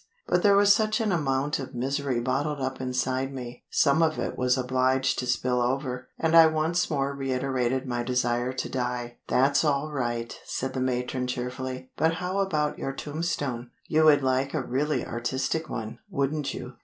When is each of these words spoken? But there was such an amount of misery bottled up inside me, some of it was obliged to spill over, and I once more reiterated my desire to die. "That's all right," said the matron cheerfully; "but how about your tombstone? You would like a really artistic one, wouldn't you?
But 0.25 0.41
there 0.41 0.55
was 0.57 0.73
such 0.73 0.99
an 0.99 1.11
amount 1.11 1.59
of 1.59 1.75
misery 1.75 2.19
bottled 2.19 2.59
up 2.59 2.81
inside 2.81 3.31
me, 3.31 3.65
some 3.69 4.01
of 4.01 4.17
it 4.17 4.35
was 4.35 4.57
obliged 4.57 5.19
to 5.19 5.27
spill 5.27 5.61
over, 5.61 6.07
and 6.17 6.35
I 6.35 6.47
once 6.47 6.89
more 6.89 7.13
reiterated 7.13 7.85
my 7.85 8.01
desire 8.01 8.51
to 8.51 8.67
die. 8.67 9.17
"That's 9.27 9.63
all 9.63 9.91
right," 9.91 10.35
said 10.43 10.73
the 10.73 10.79
matron 10.81 11.27
cheerfully; 11.27 11.91
"but 11.97 12.15
how 12.15 12.39
about 12.39 12.79
your 12.79 12.93
tombstone? 12.93 13.69
You 13.85 14.05
would 14.05 14.23
like 14.23 14.55
a 14.55 14.63
really 14.63 15.05
artistic 15.05 15.69
one, 15.69 15.99
wouldn't 16.09 16.51
you? 16.51 16.77